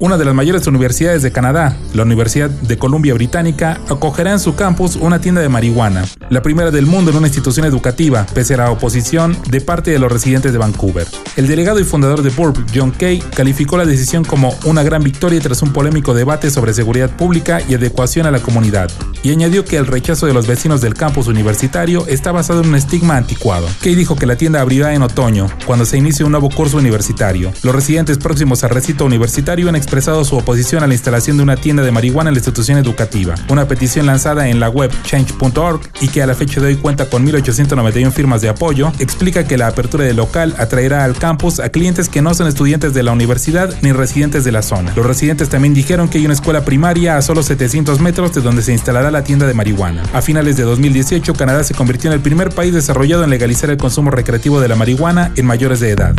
Una 0.00 0.16
de 0.16 0.24
las 0.24 0.34
mayores 0.34 0.66
universidades 0.66 1.22
de 1.22 1.32
Canadá, 1.32 1.76
la 1.94 2.04
Universidad 2.04 2.50
de 2.50 2.78
Columbia 2.78 3.14
Británica, 3.14 3.80
acogerá 3.88 4.32
en 4.32 4.38
su 4.38 4.54
campus 4.54 4.96
una 4.96 5.20
tienda 5.20 5.40
de 5.40 5.48
marihuana, 5.48 6.04
la 6.30 6.42
primera 6.42 6.70
del 6.70 6.86
mundo 6.86 7.10
en 7.10 7.16
una 7.16 7.26
institución 7.26 7.66
educativa, 7.66 8.26
pese 8.32 8.54
a 8.54 8.58
la 8.58 8.70
oposición 8.70 9.36
de 9.50 9.60
parte 9.60 9.90
de 9.90 9.98
los 9.98 10.10
residentes 10.12 10.52
de 10.52 10.58
Vancouver. 10.58 11.06
El 11.36 11.48
delegado 11.48 11.80
y 11.80 11.84
fundador 11.84 12.22
de 12.22 12.30
Burp, 12.30 12.56
John 12.74 12.92
Kay, 12.92 13.20
calificó 13.34 13.76
la 13.76 13.86
decisión 13.86 14.24
como 14.24 14.54
una 14.64 14.82
gran 14.82 15.02
victoria 15.02 15.40
tras 15.40 15.62
un 15.62 15.72
polémico 15.72 16.14
debate 16.14 16.50
sobre 16.50 16.74
seguridad 16.74 17.10
pública 17.10 17.60
y 17.68 17.74
adecuación 17.74 18.26
a 18.26 18.30
la 18.30 18.40
comunidad, 18.40 18.90
y 19.22 19.30
añadió 19.30 19.64
que 19.64 19.76
el 19.76 19.86
rechazo 19.86 20.26
de 20.26 20.34
los 20.34 20.46
vecinos 20.46 20.80
del 20.80 20.94
campus 20.94 21.26
universitario 21.26 22.06
está 22.06 22.32
basado 22.32 22.62
en 22.62 22.68
un 22.68 22.74
estigma 22.74 23.16
anticuado. 23.16 23.68
Kay 23.82 23.94
dijo 23.94 24.16
que 24.16 24.26
la 24.26 24.36
tienda 24.36 24.60
abrirá 24.60 24.94
en 24.94 25.02
otoño, 25.02 25.48
cuando 25.66 25.84
se 25.84 25.98
inicie 25.98 26.24
un 26.24 26.32
nuevo 26.32 26.50
curso 26.50 26.76
universitario. 26.76 27.52
Los 27.62 27.74
residentes 27.74 28.18
próximos 28.18 28.64
al 28.64 28.70
recinto 28.70 29.04
universitario 29.04 29.68
han 29.68 29.76
expresado 29.76 30.24
su 30.24 30.36
oposición 30.36 30.82
a 30.82 30.86
la 30.86 30.94
instalación 30.94 31.36
de 31.36 31.42
una 31.42 31.56
tienda 31.56 31.82
de 31.82 31.92
marihuana 31.92 32.30
en 32.30 32.34
la 32.34 32.38
institución 32.38 32.78
educativa, 32.78 33.34
una 33.48 33.66
petición 33.66 34.06
lanzada 34.06 34.48
en 34.48 34.60
la 34.60 34.68
web 34.68 34.90
change.org 35.04 35.80
y 36.00 36.08
que 36.08 36.22
a 36.22 36.26
la 36.26 36.34
fecha 36.34 36.60
de 36.60 36.68
hoy 36.68 36.76
cuenta 36.76 37.06
con 37.06 37.26
1.891 37.26 38.12
firmas 38.12 38.40
de 38.40 38.48
apoyo, 38.48 38.92
explica 38.98 39.46
que 39.46 39.58
la 39.58 39.68
apertura 39.68 40.04
del 40.04 40.16
local 40.16 40.54
atraerá 40.58 41.04
al 41.04 41.14
campus 41.14 41.60
a 41.60 41.68
clientes 41.70 42.08
que 42.08 42.22
no 42.22 42.34
son 42.34 42.46
estudiantes 42.46 42.94
de 42.94 43.02
la 43.02 43.12
universidad 43.12 43.74
ni 43.82 43.92
residentes 43.92 44.44
de 44.44 44.52
la 44.52 44.62
zona. 44.62 44.92
Los 44.94 45.06
residentes 45.06 45.48
también 45.48 45.74
dijeron 45.74 46.08
que 46.08 46.18
hay 46.18 46.24
una 46.24 46.34
escuela 46.34 46.64
primaria 46.64 47.16
a 47.16 47.22
solo 47.22 47.42
700 47.42 48.00
metros 48.00 48.34
de 48.34 48.40
donde 48.40 48.62
se 48.62 48.72
instalará 48.72 49.07
la 49.10 49.24
tienda 49.24 49.46
de 49.46 49.54
marihuana. 49.54 50.02
A 50.12 50.22
finales 50.22 50.56
de 50.56 50.62
2018, 50.64 51.34
Canadá 51.34 51.64
se 51.64 51.74
convirtió 51.74 52.10
en 52.10 52.14
el 52.14 52.20
primer 52.20 52.50
país 52.50 52.72
desarrollado 52.74 53.24
en 53.24 53.30
legalizar 53.30 53.70
el 53.70 53.76
consumo 53.76 54.10
recreativo 54.10 54.60
de 54.60 54.68
la 54.68 54.76
marihuana 54.76 55.32
en 55.36 55.46
mayores 55.46 55.80
de 55.80 55.90
edad. 55.90 56.14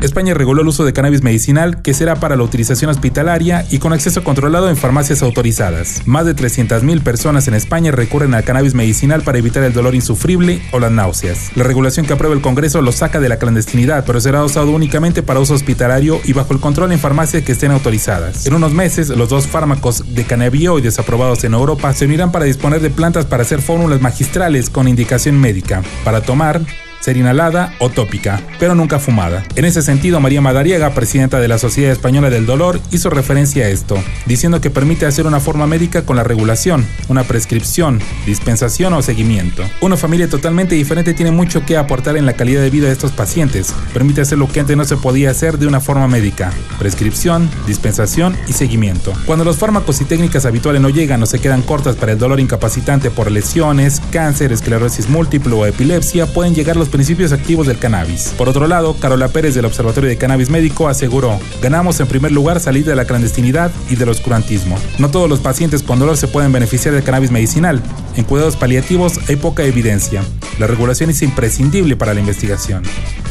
España 0.00 0.32
reguló 0.32 0.62
el 0.62 0.68
uso 0.68 0.84
de 0.84 0.92
cannabis 0.92 1.24
medicinal 1.24 1.82
que 1.82 1.92
será 1.92 2.14
para 2.16 2.36
la 2.36 2.44
utilización 2.44 2.90
hospitalaria 2.90 3.66
y 3.68 3.78
con 3.78 3.92
acceso 3.92 4.22
controlado 4.22 4.68
en 4.70 4.76
farmacias 4.76 5.22
autorizadas. 5.22 6.02
Más 6.06 6.24
de 6.24 6.36
300.000 6.36 7.02
personas 7.02 7.48
en 7.48 7.54
España 7.54 7.90
recurren 7.90 8.34
al 8.34 8.44
cannabis 8.44 8.74
medicinal 8.74 9.22
para 9.22 9.38
evitar 9.38 9.64
el 9.64 9.72
dolor 9.72 9.96
insufrible 9.96 10.62
o 10.70 10.78
las 10.78 10.92
náuseas. 10.92 11.50
La 11.56 11.64
regulación 11.64 12.06
que 12.06 12.12
aprueba 12.12 12.34
el 12.36 12.40
Congreso 12.40 12.80
lo 12.80 12.92
saca 12.92 13.18
de 13.18 13.28
la 13.28 13.38
clandestinidad, 13.38 14.04
pero 14.06 14.20
será 14.20 14.44
usado 14.44 14.70
únicamente 14.70 15.24
para 15.24 15.40
uso 15.40 15.54
hospitalario 15.54 16.20
y 16.24 16.32
bajo 16.32 16.52
el 16.52 16.60
control 16.60 16.92
en 16.92 17.00
farmacias 17.00 17.42
que 17.42 17.52
estén 17.52 17.72
autorizadas. 17.72 18.46
En 18.46 18.54
unos 18.54 18.72
meses, 18.72 19.08
los 19.08 19.28
dos 19.28 19.48
fármacos 19.48 20.14
de 20.14 20.24
cannabinoides 20.24 21.00
aprobados 21.00 21.42
en 21.42 21.54
Europa 21.54 21.92
se 21.92 22.04
unirán 22.04 22.30
para 22.30 22.44
disponer 22.44 22.80
de 22.80 22.90
plantas 22.90 23.26
para 23.26 23.42
hacer 23.42 23.60
fórmulas 23.60 24.00
magistrales 24.00 24.70
con 24.70 24.86
indicación 24.86 25.40
médica, 25.40 25.82
para 26.04 26.20
tomar 26.20 26.60
ser 27.00 27.16
inhalada 27.16 27.74
o 27.78 27.90
tópica, 27.90 28.40
pero 28.58 28.74
nunca 28.74 28.98
fumada. 28.98 29.44
En 29.56 29.64
ese 29.64 29.82
sentido, 29.82 30.20
María 30.20 30.40
Madariaga, 30.40 30.94
presidenta 30.94 31.40
de 31.40 31.48
la 31.48 31.58
Sociedad 31.58 31.92
Española 31.92 32.30
del 32.30 32.46
Dolor, 32.46 32.80
hizo 32.90 33.10
referencia 33.10 33.66
a 33.66 33.68
esto, 33.68 34.02
diciendo 34.26 34.60
que 34.60 34.70
permite 34.70 35.06
hacer 35.06 35.26
una 35.26 35.40
forma 35.40 35.66
médica 35.66 36.02
con 36.02 36.16
la 36.16 36.24
regulación, 36.24 36.86
una 37.08 37.24
prescripción, 37.24 38.00
dispensación 38.26 38.92
o 38.94 39.02
seguimiento. 39.02 39.64
Una 39.80 39.96
familia 39.96 40.28
totalmente 40.28 40.74
diferente 40.74 41.14
tiene 41.14 41.30
mucho 41.30 41.64
que 41.64 41.76
aportar 41.76 42.16
en 42.16 42.26
la 42.26 42.34
calidad 42.34 42.62
de 42.62 42.70
vida 42.70 42.86
de 42.86 42.92
estos 42.92 43.12
pacientes. 43.12 43.74
Permite 43.92 44.20
hacer 44.20 44.38
lo 44.38 44.48
que 44.48 44.60
antes 44.60 44.76
no 44.76 44.84
se 44.84 44.96
podía 44.96 45.30
hacer 45.30 45.58
de 45.58 45.66
una 45.66 45.80
forma 45.80 46.08
médica, 46.08 46.52
prescripción, 46.78 47.48
dispensación 47.66 48.36
y 48.46 48.52
seguimiento. 48.52 49.12
Cuando 49.26 49.44
los 49.44 49.56
fármacos 49.56 50.00
y 50.00 50.04
técnicas 50.04 50.46
habituales 50.46 50.82
no 50.82 50.88
llegan 50.88 51.22
o 51.22 51.26
se 51.26 51.40
quedan 51.40 51.62
cortas 51.62 51.96
para 51.96 52.12
el 52.12 52.18
dolor 52.18 52.40
incapacitante 52.40 53.10
por 53.10 53.30
lesiones, 53.30 54.00
cáncer, 54.10 54.52
esclerosis 54.52 55.08
múltiple 55.08 55.54
o 55.54 55.66
epilepsia, 55.66 56.26
pueden 56.26 56.54
llegar 56.54 56.76
los 56.76 56.87
principios 56.88 57.32
activos 57.32 57.66
del 57.66 57.78
cannabis. 57.78 58.34
Por 58.36 58.48
otro 58.48 58.66
lado, 58.66 58.94
Carola 58.94 59.28
Pérez 59.28 59.54
del 59.54 59.64
Observatorio 59.64 60.08
de 60.08 60.16
Cannabis 60.16 60.50
Médico 60.50 60.88
aseguró, 60.88 61.38
ganamos 61.62 62.00
en 62.00 62.06
primer 62.06 62.32
lugar 62.32 62.60
salir 62.60 62.84
de 62.84 62.96
la 62.96 63.04
clandestinidad 63.04 63.70
y 63.88 63.96
del 63.96 64.08
oscurantismo. 64.08 64.76
No 64.98 65.10
todos 65.10 65.28
los 65.28 65.40
pacientes 65.40 65.82
con 65.82 65.98
dolor 65.98 66.16
se 66.16 66.28
pueden 66.28 66.52
beneficiar 66.52 66.94
del 66.94 67.04
cannabis 67.04 67.30
medicinal. 67.30 67.82
En 68.16 68.24
cuidados 68.24 68.56
paliativos 68.56 69.20
hay 69.28 69.36
poca 69.36 69.64
evidencia. 69.64 70.22
La 70.58 70.66
regulación 70.66 71.10
es 71.10 71.22
imprescindible 71.22 71.96
para 71.96 72.14
la 72.14 72.20
investigación. 72.20 72.82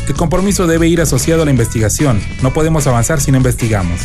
El 0.07 0.13
compromiso 0.13 0.67
debe 0.67 0.87
ir 0.87 1.01
asociado 1.01 1.41
a 1.41 1.45
la 1.45 1.51
investigación. 1.51 2.21
No 2.41 2.53
podemos 2.53 2.87
avanzar 2.87 3.19
si 3.19 3.31
no 3.31 3.37
investigamos 3.37 3.99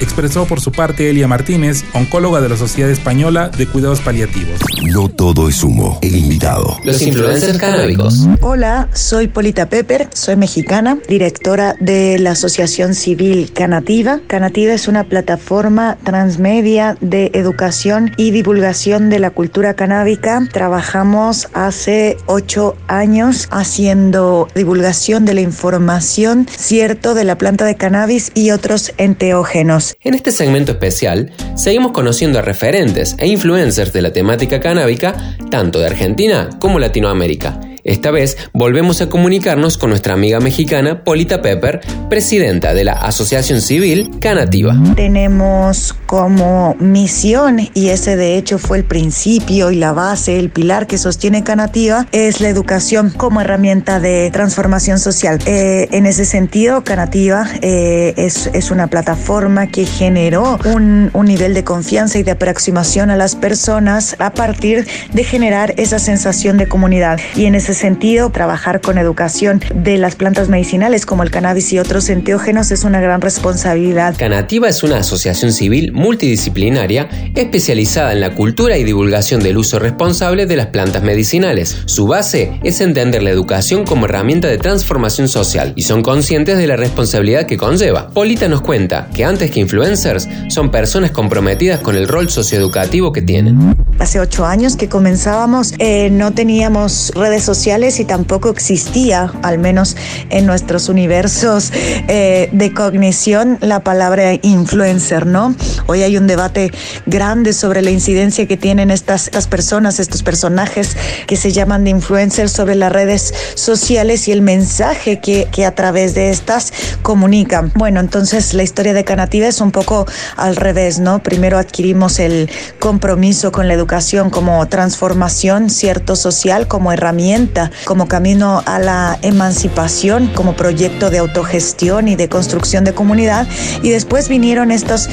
expresó 0.00 0.44
por 0.44 0.60
su 0.60 0.72
parte 0.72 1.10
Elia 1.10 1.28
Martínez, 1.28 1.84
oncóloga 1.94 2.40
de 2.40 2.48
la 2.48 2.56
Sociedad 2.56 2.90
Española 2.90 3.48
de 3.48 3.66
Cuidados 3.66 4.00
Paliativos. 4.00 4.60
No 4.82 5.08
todo 5.08 5.48
es 5.48 5.62
humo. 5.62 5.98
El 6.02 6.16
invitado. 6.16 6.78
Los 6.84 7.00
influencers 7.02 7.58
canábicos. 7.58 8.26
Hola, 8.40 8.88
soy 8.96 9.28
Polita 9.28 9.68
Pepper, 9.68 10.08
soy 10.12 10.36
mexicana, 10.36 10.98
directora 11.08 11.74
de 11.80 12.18
la 12.18 12.32
Asociación 12.32 12.94
Civil 12.94 13.52
Canativa. 13.52 14.20
Canativa 14.26 14.72
es 14.72 14.88
una 14.88 15.04
plataforma 15.04 15.98
transmedia 16.02 16.96
de 17.00 17.30
educación 17.34 18.12
y 18.16 18.30
divulgación 18.30 19.10
de 19.10 19.18
la 19.18 19.30
cultura 19.30 19.74
canábica. 19.74 20.42
Trabajamos 20.52 21.48
hace 21.52 22.16
ocho 22.26 22.76
años 22.88 23.48
haciendo 23.50 24.48
divulgación 24.54 25.24
de 25.24 25.34
la 25.34 25.40
información 25.42 26.46
cierto 26.56 27.14
de 27.14 27.24
la 27.24 27.36
planta 27.38 27.64
de 27.64 27.76
cannabis 27.76 28.32
y 28.34 28.50
otros 28.50 28.92
enteógenos. 28.96 29.94
En 30.00 30.14
este 30.14 30.32
segmento 30.32 30.72
especial, 30.72 31.32
seguimos 31.54 31.92
conociendo 31.92 32.38
a 32.38 32.42
referentes 32.42 33.14
e 33.18 33.26
influencers 33.26 33.92
de 33.92 34.02
la 34.02 34.12
temática 34.12 34.60
canábica, 34.60 35.36
tanto 35.50 35.80
de 35.80 35.86
Argentina 35.86 36.50
como 36.58 36.78
Latinoamérica. 36.78 37.60
Esta 37.86 38.10
vez 38.10 38.36
volvemos 38.52 39.00
a 39.00 39.08
comunicarnos 39.08 39.78
con 39.78 39.90
nuestra 39.90 40.14
amiga 40.14 40.40
mexicana 40.40 41.04
Polita 41.04 41.40
Pepper, 41.40 41.80
presidenta 42.10 42.74
de 42.74 42.82
la 42.82 42.94
Asociación 42.94 43.60
Civil 43.60 44.10
Canativa. 44.20 44.76
Tenemos 44.96 45.94
como 46.06 46.74
misión, 46.80 47.60
y 47.74 47.90
ese 47.90 48.16
de 48.16 48.36
hecho 48.38 48.58
fue 48.58 48.78
el 48.78 48.84
principio 48.84 49.70
y 49.70 49.76
la 49.76 49.92
base, 49.92 50.40
el 50.40 50.50
pilar 50.50 50.88
que 50.88 50.98
sostiene 50.98 51.44
Canativa, 51.44 52.08
es 52.10 52.40
la 52.40 52.48
educación 52.48 53.10
como 53.10 53.40
herramienta 53.40 54.00
de 54.00 54.30
transformación 54.32 54.98
social. 54.98 55.38
Eh, 55.46 55.86
en 55.92 56.06
ese 56.06 56.24
sentido, 56.24 56.82
Canativa 56.82 57.46
eh, 57.62 58.14
es, 58.16 58.70
una 58.72 58.88
plataforma 58.88 59.68
que 59.68 59.86
generó 59.86 60.58
un, 60.64 61.10
un 61.12 61.26
nivel 61.26 61.54
de 61.54 61.62
confianza 61.62 62.18
y 62.18 62.24
de 62.24 62.32
aproximación 62.32 63.10
a 63.10 63.16
las 63.16 63.36
personas 63.36 64.16
a 64.18 64.32
partir 64.32 64.88
de 65.12 65.22
generar 65.22 65.72
esa 65.76 66.00
sensación 66.00 66.58
de 66.58 66.66
comunidad. 66.66 67.20
Y 67.36 67.44
en 67.44 67.54
ese 67.54 67.75
sentido, 67.76 68.30
trabajar 68.30 68.80
con 68.80 68.98
educación 68.98 69.60
de 69.74 69.98
las 69.98 70.16
plantas 70.16 70.48
medicinales 70.48 71.06
como 71.06 71.22
el 71.22 71.30
cannabis 71.30 71.72
y 71.72 71.78
otros 71.78 72.08
enteógenos 72.08 72.70
es 72.70 72.84
una 72.84 73.00
gran 73.00 73.20
responsabilidad. 73.20 74.16
Canativa 74.16 74.68
es 74.68 74.82
una 74.82 74.98
asociación 74.98 75.52
civil 75.52 75.92
multidisciplinaria 75.92 77.08
especializada 77.34 78.12
en 78.12 78.20
la 78.20 78.34
cultura 78.34 78.76
y 78.78 78.84
divulgación 78.84 79.42
del 79.42 79.58
uso 79.58 79.78
responsable 79.78 80.46
de 80.46 80.56
las 80.56 80.66
plantas 80.68 81.02
medicinales. 81.02 81.76
Su 81.86 82.06
base 82.06 82.58
es 82.64 82.80
entender 82.80 83.22
la 83.22 83.30
educación 83.30 83.84
como 83.84 84.06
herramienta 84.06 84.48
de 84.48 84.58
transformación 84.58 85.28
social 85.28 85.72
y 85.76 85.82
son 85.82 86.02
conscientes 86.02 86.58
de 86.58 86.66
la 86.66 86.76
responsabilidad 86.76 87.46
que 87.46 87.56
conlleva. 87.56 88.08
Polita 88.10 88.48
nos 88.48 88.62
cuenta 88.62 89.08
que 89.14 89.24
antes 89.24 89.50
que 89.50 89.60
influencers 89.60 90.28
son 90.48 90.70
personas 90.70 91.10
comprometidas 91.10 91.80
con 91.80 91.96
el 91.96 92.08
rol 92.08 92.30
socioeducativo 92.30 93.12
que 93.12 93.22
tienen. 93.22 93.76
Hace 93.98 94.20
ocho 94.20 94.44
años 94.44 94.76
que 94.76 94.88
comenzábamos, 94.88 95.72
eh, 95.78 96.10
no 96.10 96.32
teníamos 96.32 97.12
redes 97.14 97.42
sociales 97.42 97.65
y 97.66 98.04
tampoco 98.04 98.50
existía, 98.50 99.32
al 99.42 99.58
menos 99.58 99.96
en 100.30 100.46
nuestros 100.46 100.88
universos 100.88 101.72
eh, 102.06 102.48
de 102.52 102.72
cognición, 102.72 103.58
la 103.60 103.80
palabra 103.80 104.34
influencer, 104.40 105.26
¿no? 105.26 105.52
Hoy 105.88 106.04
hay 106.04 106.16
un 106.16 106.28
debate 106.28 106.70
grande 107.06 107.52
sobre 107.52 107.82
la 107.82 107.90
incidencia 107.90 108.46
que 108.46 108.56
tienen 108.56 108.92
estas, 108.92 109.26
estas 109.26 109.48
personas, 109.48 109.98
estos 109.98 110.22
personajes 110.22 110.96
que 111.26 111.34
se 111.34 111.50
llaman 111.50 111.82
de 111.82 111.90
influencers 111.90 112.52
sobre 112.52 112.76
las 112.76 112.92
redes 112.92 113.34
sociales 113.56 114.28
y 114.28 114.32
el 114.32 114.42
mensaje 114.42 115.18
que, 115.18 115.48
que 115.50 115.66
a 115.66 115.74
través 115.74 116.14
de 116.14 116.30
estas 116.30 116.72
comunican. 117.02 117.72
Bueno, 117.74 117.98
entonces 117.98 118.54
la 118.54 118.62
historia 118.62 118.94
de 118.94 119.02
Canativa 119.02 119.48
es 119.48 119.60
un 119.60 119.72
poco 119.72 120.06
al 120.36 120.54
revés, 120.54 121.00
¿no? 121.00 121.20
Primero 121.20 121.58
adquirimos 121.58 122.20
el 122.20 122.48
compromiso 122.78 123.50
con 123.50 123.66
la 123.66 123.74
educación 123.74 124.30
como 124.30 124.64
transformación, 124.68 125.68
cierto, 125.68 126.14
social, 126.14 126.68
como 126.68 126.92
herramienta 126.92 127.55
como 127.84 128.08
camino 128.08 128.62
a 128.66 128.78
la 128.78 129.18
emancipación, 129.22 130.28
como 130.28 130.54
proyecto 130.54 131.10
de 131.10 131.18
autogestión 131.18 132.08
y 132.08 132.16
de 132.16 132.28
construcción 132.28 132.84
de 132.84 132.92
comunidad. 132.92 133.46
Y 133.82 133.90
después 133.90 134.28
vinieron 134.28 134.70
estos, 134.70 135.08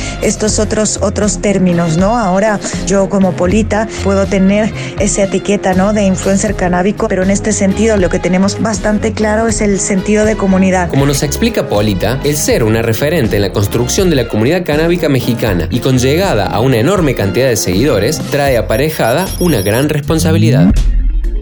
otros 1.02 1.42
términos, 1.42 1.98
¿no? 1.98 2.18
Ahora 2.18 2.60
yo 2.88 3.10
como 3.10 3.34
Polita 3.34 3.88
puedo 4.04 4.26
tener 4.26 4.74
esa 5.00 5.24
etiqueta, 5.24 5.74
¿no? 5.74 5.94
De 5.94 6.04
influencer 6.04 6.56
canábico, 6.56 7.08
pero 7.08 7.24
en 7.24 7.32
este 7.32 7.54
sentido 7.54 7.98
lo 7.98 8.10
que 8.10 8.20
tenemos 8.20 8.62
bastante 8.62 9.14
claro 9.14 9.48
es 9.48 9.62
el 9.62 9.80
sentido 9.80 10.26
de 10.26 10.36
comunidad. 10.36 10.90
Como 10.90 11.06
nos 11.06 11.24
explica 11.24 11.68
Polita, 11.68 12.20
el 12.24 12.38
ser 12.38 12.64
una 12.64 12.82
referente 12.82 13.36
en 13.36 13.42
la 13.42 13.52
construcción 13.52 14.10
de 14.10 14.16
la 14.16 14.28
comunidad 14.28 14.66
canábica 14.66 15.10
mexicana 15.10 15.68
y 15.70 15.80
con 15.80 15.98
llegada 15.98 16.46
a 16.46 16.60
una 16.60 16.78
enorme 16.78 17.16
cantidad 17.16 17.48
de 17.48 17.58
seguidores, 17.58 18.20
trae 18.32 18.58
aparejada 18.58 19.26
una 19.40 19.62
gran 19.62 19.90
responsabilidad. 19.90 20.74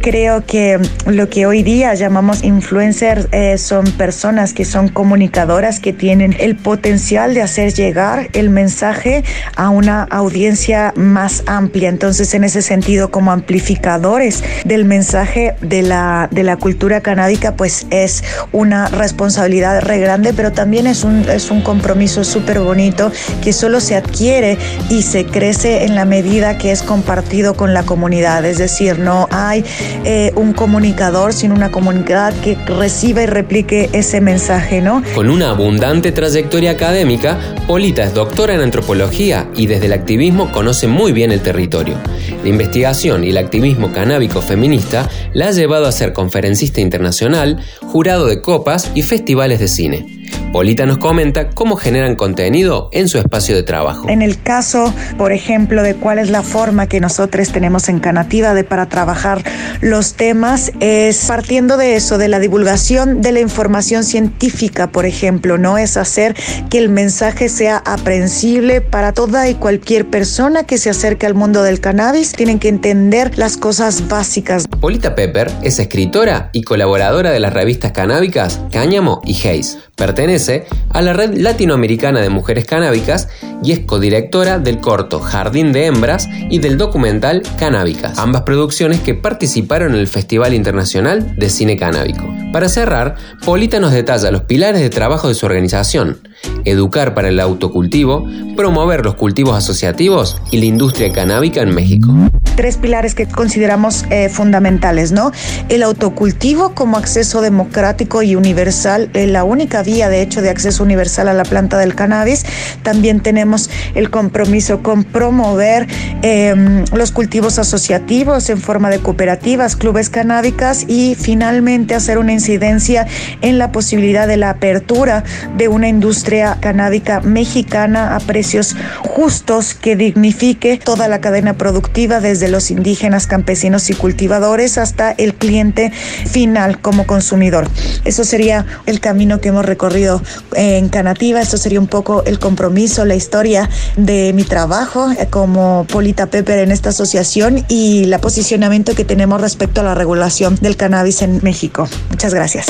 Creo 0.01 0.43
que 0.43 0.79
lo 1.05 1.29
que 1.29 1.46
hoy 1.46 1.62
día 1.62 1.93
llamamos 1.93 2.43
influencers 2.43 3.27
eh, 3.31 3.60
son 3.60 3.86
personas 3.91 4.51
que 4.51 4.65
son 4.65 4.89
comunicadoras, 4.89 5.79
que 5.79 5.93
tienen 5.93 6.36
el 6.39 6.55
potencial 6.55 7.36
de 7.36 7.43
hacer 7.43 7.72
llegar 7.74 8.29
el 8.34 8.50
mensaje 8.50 9.24
a 9.55 9.70
una 9.70 10.01
audiencia 10.03 10.91
más 10.96 11.43
amplia. 11.46 11.89
Entonces, 11.89 12.34
en 12.34 12.43
ese 12.43 12.63
sentido, 12.63 13.12
como 13.12 13.31
amplificadores 13.31 14.43
del 14.65 14.86
mensaje 14.86 15.55
de 15.62 15.84
la, 15.84 16.27
de 16.31 16.41
la 16.41 16.58
cultura 16.58 17.01
canábica, 17.01 17.55
pues 17.55 17.86
es 17.91 18.24
una 18.51 18.88
responsabilidad 18.88 19.81
re 19.81 20.00
grande, 20.00 20.34
pero 20.34 20.51
también 20.51 20.88
es 20.88 21.03
un, 21.03 21.29
es 21.29 21.51
un 21.51 21.62
compromiso 21.62 22.24
súper 22.24 22.60
bonito 22.60 23.12
que 23.43 23.53
solo 23.53 23.79
se 23.79 23.96
adquiere 23.96 24.58
y 24.89 25.03
se 25.03 25.25
crece 25.25 25.86
en 25.86 25.93
la 25.93 26.05
medida 26.05 26.58
que 26.58 26.72
es 26.72 26.81
compartido 26.81 27.53
con 27.53 27.75
la 27.75 27.84
comunidad. 27.84 28.43
Es 28.46 28.58
decir, 28.58 28.98
no 28.98 29.27
hay 29.29 29.63
eh, 30.03 30.31
un 30.36 30.53
comunicador, 30.53 31.33
sino 31.33 31.55
una 31.55 31.71
comunidad 31.71 32.33
que 32.41 32.55
reciba 32.65 33.24
y 33.24 33.25
replique 33.25 33.89
ese 33.93 34.21
mensaje, 34.21 34.81
¿no? 34.81 35.03
Con 35.15 35.29
una 35.29 35.51
abundante 35.51 36.12
trayectoria 36.12 36.71
académica, 36.71 37.38
Polita 37.67 38.03
es 38.03 38.13
doctora 38.13 38.53
en 38.53 38.62
antropología 38.62 39.50
y 39.55 39.67
desde 39.67 39.88
el 39.88 39.93
activismo 39.93 40.51
conoce 40.51 40.88
muy 40.88 41.12
bien 41.12 41.31
el 41.31 41.41
territorio. 41.41 41.95
La 42.43 42.50
investigación 42.50 43.24
y 43.24 43.29
el 43.29 43.38
activismo 43.38 43.91
canábico 43.91 44.41
feminista 44.41 45.10
la 45.33 45.48
ha 45.48 45.51
llevado 45.51 45.86
a 45.86 45.91
ser 45.91 46.13
conferencista 46.13 46.81
internacional, 46.81 47.60
jurado 47.81 48.27
de 48.27 48.41
copas 48.41 48.91
y 48.95 49.03
festivales 49.03 49.60
de 49.60 49.67
cine. 49.67 50.21
Polita 50.51 50.86
nos 50.86 50.98
comenta 50.98 51.50
cómo 51.50 51.77
generan 51.77 52.15
contenido 52.15 52.89
en 52.91 53.08
su 53.08 53.17
espacio 53.17 53.55
de 53.55 53.63
trabajo. 53.63 54.10
En 54.10 54.22
el 54.22 54.41
caso, 54.41 54.93
por 55.17 55.31
ejemplo, 55.31 55.81
de 55.81 55.96
cuál 55.96 56.20
es 56.20 56.29
la 56.29 56.41
forma 56.41 56.88
que 56.88 57.00
nosotros 57.00 57.53
tenemos 57.53 57.88
en 57.88 58.00
Canativa 58.00 58.53
de 58.53 58.65
para 58.65 58.88
trabajar 58.88 59.43
los 59.79 60.15
temas, 60.15 60.74
es 60.81 61.25
partiendo 61.25 61.77
de 61.77 61.96
eso, 61.96 62.17
de 62.17 62.27
la 62.27 62.39
divulgación 62.39 63.22
de 63.22 63.31
la 63.31 63.39
información 63.39 64.03
científica, 64.03 64.91
por 64.91 65.05
ejemplo, 65.05 65.58
no 65.58 65.77
es 65.77 65.96
hacer 65.96 66.36
que 66.70 66.79
el 66.79 66.89
mensaje 66.89 67.48
sea 67.48 67.77
aprensible 67.77 68.81
para 68.81 69.13
toda 69.13 69.50
y 69.50 69.55
cualquier 69.55 70.08
persona 70.08 70.65
que 70.65 70.77
se 70.77 70.89
acerque 70.89 71.25
al 71.25 71.34
mundo 71.34 71.63
del 71.63 71.79
cannabis. 71.79 72.34
Tienen 72.34 72.60
que 72.60 72.67
entender 72.67 73.38
las 73.38 73.55
cosas 73.55 74.10
básicas. 74.10 74.67
Polita 74.67 75.15
Pepper 75.15 75.50
es 75.63 75.79
escritora 75.79 76.50
y 76.51 76.63
colaboradora 76.63 77.31
de 77.31 77.39
las 77.39 77.53
revistas 77.53 77.93
canábicas 77.93 78.60
Cáñamo 78.72 79.22
y 79.24 79.48
Hayes. 79.48 79.77
Pertenece 80.01 80.65
a 80.89 81.03
la 81.03 81.13
Red 81.13 81.36
Latinoamericana 81.36 82.22
de 82.22 82.29
Mujeres 82.29 82.65
Canábicas 82.65 83.29
y 83.63 83.72
es 83.72 83.81
codirectora 83.81 84.58
del 84.58 84.79
corto 84.79 85.20
Jardín 85.20 85.72
de 85.74 85.86
Hembras 85.86 86.27
y 86.50 86.58
del 86.58 86.79
documental 86.79 87.43
Canábicas, 87.60 88.17
ambas 88.17 88.41
producciones 88.41 89.01
que 89.01 89.13
participaron 89.13 89.93
en 89.93 90.00
el 90.00 90.08
Festival 90.08 90.55
Internacional 90.55 91.36
de 91.36 91.51
Cine 91.51 91.77
Canábico. 91.77 92.27
Para 92.51 92.67
cerrar, 92.67 93.13
Polita 93.46 93.79
nos 93.79 93.91
detalla 93.91 94.31
los 94.31 94.41
pilares 94.46 94.81
de 94.81 94.89
trabajo 94.89 95.27
de 95.27 95.36
su 95.36 95.46
organización, 95.46 96.27
educar 96.65 97.13
para 97.13 97.29
el 97.29 97.39
autocultivo, 97.39 98.25
promover 98.55 99.03
los 99.03 99.15
cultivos 99.15 99.55
asociativos 99.55 100.41
y 100.51 100.57
la 100.57 100.65
industria 100.65 101.12
canábica 101.12 101.62
en 101.62 101.74
México. 101.74 102.13
Tres 102.55 102.77
pilares 102.77 103.15
que 103.15 103.27
consideramos 103.27 104.05
eh, 104.10 104.29
fundamentales, 104.29 105.12
¿no? 105.12 105.31
El 105.69 105.83
autocultivo 105.83 106.75
como 106.75 106.98
acceso 106.98 107.41
democrático 107.41 108.21
y 108.21 108.36
universal, 108.36 109.10
eh, 109.13 109.25
la 109.25 109.43
única 109.43 109.81
vía 109.83 110.10
de 110.10 110.21
hecho 110.21 110.41
de 110.41 110.50
acceso 110.50 110.83
universal 110.83 111.29
a 111.29 111.33
la 111.33 111.43
planta 111.43 111.77
del 111.77 111.95
cannabis. 111.95 112.45
También 112.83 113.21
tenemos 113.21 113.69
el 113.95 114.10
compromiso 114.10 114.83
con 114.83 115.03
promover 115.03 115.88
em, 116.21 116.83
los 116.93 117.12
cultivos 117.12 117.57
asociativos 117.57 118.50
en 118.50 118.60
forma 118.60 118.89
de 118.89 119.00
cooperativas, 119.00 119.75
clubes 119.75 120.10
canábicas 120.10 120.86
y 120.88 121.15
finalmente 121.15 121.95
hacer 121.95 122.17
una 122.17 122.33
incidencia 122.33 123.07
en 123.41 123.57
la 123.57 123.71
posibilidad 123.71 124.27
de 124.27 124.38
la 124.38 124.51
apertura 124.51 125.24
de 125.57 125.67
una 125.67 125.88
industria 125.88 126.31
canábica 126.60 127.22
mexicana 127.22 128.16
a 128.16 128.20
precios 128.20 128.76
justos 129.04 129.74
que 129.74 129.96
dignifique 129.96 130.78
toda 130.78 131.08
la 131.08 131.20
cadena 131.20 131.54
productiva 131.58 132.22
desde 132.22 132.48
los 132.48 132.72
indígenas, 132.72 133.28
campesinos 133.28 133.90
y 133.90 133.94
cultivadores 133.94 134.78
hasta 134.78 135.12
el 135.12 135.34
cliente 135.34 135.92
final 135.92 136.80
como 136.80 137.06
consumidor. 137.06 137.68
Eso 138.06 138.24
sería 138.24 138.66
el 138.86 139.00
camino 139.00 139.42
que 139.42 139.50
hemos 139.50 139.66
recorrido 139.66 140.22
en 140.56 140.90
Canativa, 140.90 141.42
eso 141.42 141.58
sería 141.58 141.80
un 141.80 141.88
poco 141.88 142.24
el 142.24 142.40
compromiso, 142.40 143.06
la 143.06 143.16
historia 143.16 143.70
de 143.98 144.34
mi 144.34 144.44
trabajo 144.44 145.10
como 145.30 145.86
Polita 145.90 146.28
Pepper 146.28 146.60
en 146.60 146.72
esta 146.72 146.90
asociación 146.90 147.66
y 147.68 148.04
el 148.04 148.20
posicionamiento 148.20 148.96
que 148.96 149.04
tenemos 149.04 149.42
respecto 149.42 149.82
a 149.82 149.84
la 149.84 149.96
regulación 149.96 150.56
del 150.62 150.78
cannabis 150.78 151.22
en 151.22 151.40
México. 151.44 151.88
Muchas 152.10 152.34
gracias. 152.34 152.68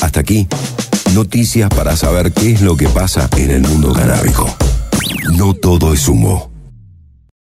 Hasta 0.00 0.20
aquí, 0.20 0.46
noticias 1.14 1.68
para 1.70 1.96
saber 1.96 2.32
qué 2.32 2.52
es 2.52 2.60
lo 2.60 2.76
que 2.76 2.88
pasa 2.88 3.28
en 3.36 3.50
el 3.50 3.62
mundo 3.62 3.92
canábico. 3.92 4.46
No 5.36 5.54
todo 5.54 5.92
es 5.92 6.08
humo. 6.08 6.51